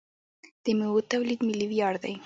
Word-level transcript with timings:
د 0.63 0.65
میوو 0.77 1.07
تولید 1.11 1.39
ملي 1.47 1.65
ویاړ 1.69 1.93
دی. 2.03 2.13